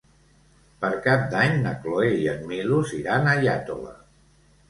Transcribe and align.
Per 0.83 0.89
Cap 1.07 1.25
d'Any 1.33 1.59
na 1.65 1.73
Cloè 1.83 2.09
i 2.23 2.25
en 2.33 2.41
Milos 2.53 2.93
iran 3.01 3.29
a 3.29 3.35
Iàtova. 3.49 3.93